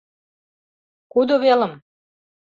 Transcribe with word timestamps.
—Кудо 1.11 1.35
велым? 1.43 1.73